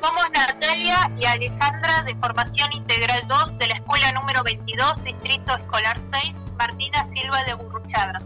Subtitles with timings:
[0.00, 5.98] Somos Natalia y Alejandra de Formación Integral 2 de la Escuela número 22, Distrito Escolar
[6.12, 8.22] 6, Martina Silva de Burruchaga.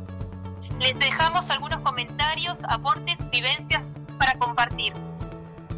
[0.78, 3.82] Les dejamos algunos comentarios, aportes, vivencias
[4.18, 4.92] para compartir.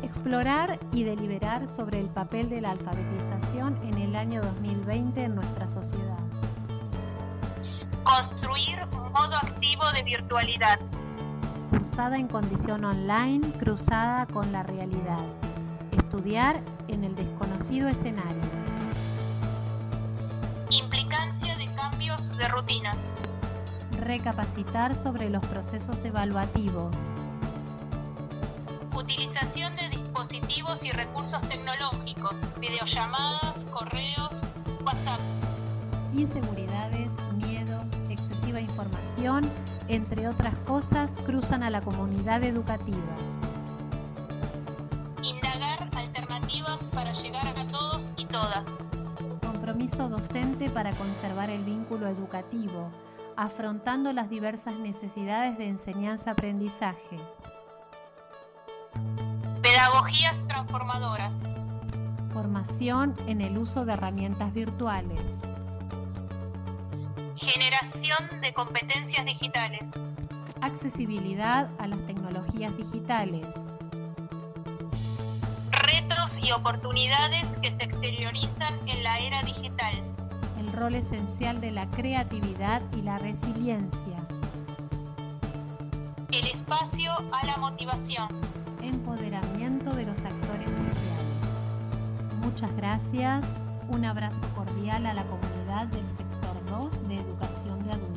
[0.03, 5.69] Explorar y deliberar sobre el papel de la alfabetización en el año 2020 en nuestra
[5.69, 6.19] sociedad.
[8.03, 10.81] Construir un modo activo de virtualidad.
[11.71, 15.44] Cursada en condición online, cruzada con la realidad.
[16.15, 18.41] Estudiar en el desconocido escenario.
[20.71, 22.97] Implicancia de cambios de rutinas.
[23.99, 26.95] Recapacitar sobre los procesos evaluativos.
[28.95, 34.45] Utilización de dispositivos y recursos tecnológicos, videollamadas, correos,
[34.87, 35.19] WhatsApp.
[36.13, 37.11] Inseguridades,
[37.45, 39.51] miedos, excesiva información,
[39.89, 43.03] entre otras cosas, cruzan a la comunidad educativa.
[50.25, 52.91] Docente para conservar el vínculo educativo,
[53.37, 57.19] afrontando las diversas necesidades de enseñanza-aprendizaje.
[59.63, 61.35] Pedagogías transformadoras.
[62.33, 65.21] Formación en el uso de herramientas virtuales.
[67.37, 69.91] Generación de competencias digitales.
[70.63, 73.47] Accesibilidad a las tecnologías digitales.
[76.25, 79.93] Retos y oportunidades que se exteriorizan en la era digital.
[80.59, 84.27] El rol esencial de la creatividad y la resiliencia.
[86.33, 88.29] El espacio a la motivación.
[88.83, 91.01] Empoderamiento de los actores sociales.
[92.43, 93.45] Muchas gracias.
[93.89, 98.14] Un abrazo cordial a la comunidad del sector 2 de educación de adultos.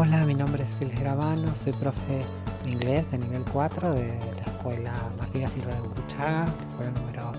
[0.00, 2.20] Hola, mi nombre es Silvia Gravano, soy profe
[2.62, 7.32] de inglés de nivel 4 de la escuela Martina Silva de Burruchaga, escuela número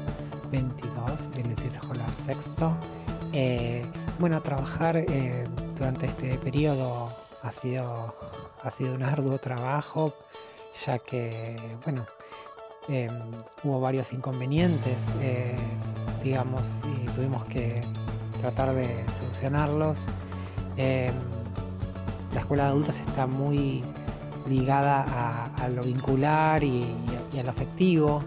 [0.52, 2.74] 22 del escolar sexto.
[3.32, 3.86] Eh,
[4.20, 7.10] bueno, trabajar eh, durante este periodo
[7.44, 8.14] ha sido,
[8.62, 10.14] ha sido un arduo trabajo,
[10.86, 11.56] ya que,
[11.86, 12.06] bueno,
[12.90, 13.08] eh,
[13.64, 15.56] hubo varios inconvenientes, eh,
[16.22, 17.82] digamos, y tuvimos que
[18.42, 20.08] tratar de solucionarlos.
[22.34, 23.84] La escuela de adultos está muy
[24.48, 25.06] ligada
[25.58, 26.86] a, lo vincular y,
[27.34, 28.24] y, a lo afectivo,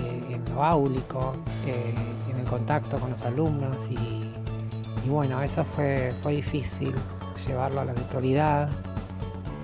[0.00, 1.34] en lo áulico,
[1.66, 1.94] eh,
[2.30, 6.92] en el contacto con los alumnos y, bueno, eso fue, fue difícil
[7.46, 8.68] llevarlo a la virtualidad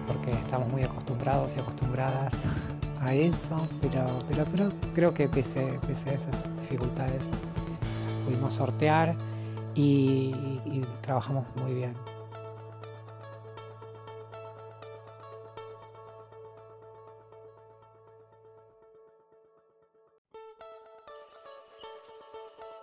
[0.06, 2.32] porque estamos muy acostumbrados y acostumbradas
[3.03, 7.25] a eso, pero, pero, pero creo que pese, pese a esas dificultades
[8.25, 9.14] pudimos sortear
[9.75, 10.32] y
[11.03, 12.13] trabajamos muy bien.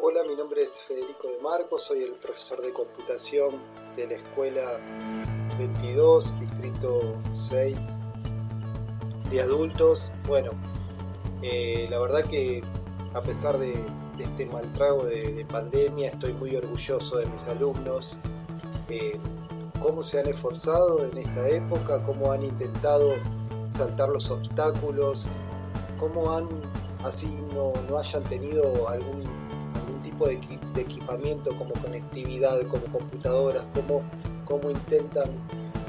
[0.03, 3.61] Hola, mi nombre es Federico de Marcos, soy el profesor de computación
[3.95, 4.79] de la escuela
[5.59, 7.99] 22, distrito 6
[9.29, 10.11] de adultos.
[10.25, 10.53] Bueno,
[11.43, 12.63] eh, la verdad que
[13.13, 13.75] a pesar de,
[14.17, 18.19] este mal trago de, de, pandemia, estoy muy orgulloso de mis alumnos,
[18.89, 19.19] eh,
[19.79, 23.13] cómo se han esforzado en esta época, cómo han intentado
[23.69, 25.29] saltar los obstáculos,
[25.99, 26.49] cómo han,
[27.03, 28.89] así no, no hayan tenido
[30.01, 30.39] tipo de,
[30.75, 34.03] equipamiento como conectividad, como computadoras, cómo,
[34.45, 35.29] cómo intentan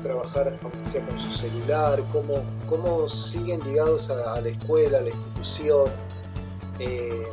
[0.03, 5.03] trabajar aunque sea con su celular, cómo, cómo siguen ligados a, a, la escuela, a
[5.03, 5.91] la institución,
[6.79, 7.27] eh,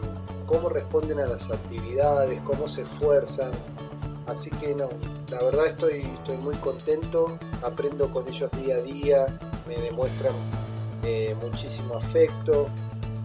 [0.45, 3.51] cómo responden a las actividades, cómo se esfuerzan.
[4.27, 4.89] Así que no,
[5.29, 10.33] la verdad estoy, estoy muy contento, aprendo con ellos día a día, me demuestran
[11.03, 12.67] eh, muchísimo afecto,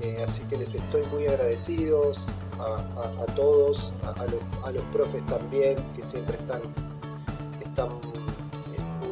[0.04, 2.30] eh, así que les estoy muy agradecidos
[2.60, 6.60] a, todos, a, los, profes también, que siempre están,
[7.62, 7.88] están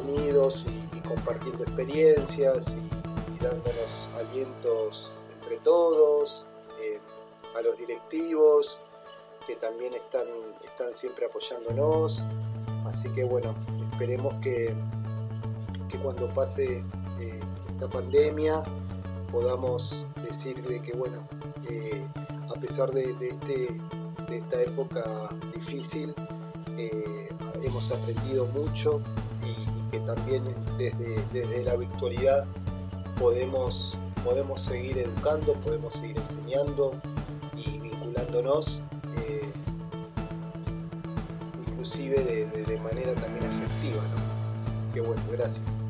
[0.03, 6.45] unidos y, compartiendo experiencias y, dándonos alientos entre todos,
[6.79, 6.99] eh,
[7.57, 8.79] a los directivos
[9.47, 10.27] que también están,
[10.63, 12.23] están siempre apoyándonos.
[12.85, 13.55] Así que bueno,
[13.91, 14.75] esperemos que,
[15.89, 16.83] que cuando pase
[17.19, 18.63] eh, esta pandemia
[19.33, 21.17] podamos decir de que bueno,
[21.67, 22.07] eh,
[22.55, 23.81] a pesar de, este,
[24.29, 25.03] de, esta época
[25.55, 26.13] difícil,
[26.77, 27.29] eh,
[27.63, 29.01] hemos aprendido mucho
[29.41, 30.43] y, y, que también
[30.77, 32.45] desde, desde la virtualidad
[33.19, 36.91] podemos, podemos seguir educando, podemos seguir enseñando
[37.57, 38.83] y vinculándonos,
[39.17, 39.51] eh,
[41.67, 44.03] inclusive de, de manera también afectiva.
[44.03, 44.73] ¿no?
[44.73, 45.85] Así que bueno, gracias.